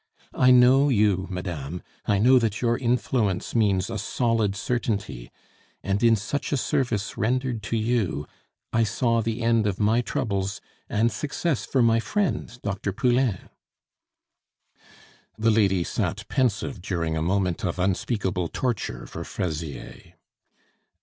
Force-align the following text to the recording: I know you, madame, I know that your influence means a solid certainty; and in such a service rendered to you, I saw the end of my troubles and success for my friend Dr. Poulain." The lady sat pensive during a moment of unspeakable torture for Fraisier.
I 0.33 0.49
know 0.49 0.89
you, 0.89 1.27
madame, 1.29 1.83
I 2.07 2.17
know 2.17 2.39
that 2.39 2.59
your 2.59 2.75
influence 2.75 3.53
means 3.53 3.87
a 3.87 3.99
solid 3.99 4.55
certainty; 4.55 5.29
and 5.83 6.01
in 6.01 6.15
such 6.15 6.51
a 6.51 6.57
service 6.57 7.19
rendered 7.19 7.61
to 7.61 7.77
you, 7.77 8.25
I 8.73 8.83
saw 8.83 9.21
the 9.21 9.43
end 9.43 9.67
of 9.67 9.79
my 9.79 10.01
troubles 10.01 10.59
and 10.89 11.11
success 11.11 11.67
for 11.67 11.83
my 11.83 11.99
friend 11.99 12.59
Dr. 12.63 12.91
Poulain." 12.91 13.51
The 15.37 15.51
lady 15.51 15.83
sat 15.83 16.27
pensive 16.27 16.81
during 16.81 17.15
a 17.15 17.21
moment 17.21 17.63
of 17.63 17.77
unspeakable 17.77 18.47
torture 18.47 19.05
for 19.05 19.23
Fraisier. 19.23 20.15